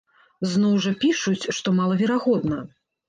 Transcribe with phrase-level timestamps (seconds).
[0.53, 2.59] Зноў жа пішуць, што малаверагодна.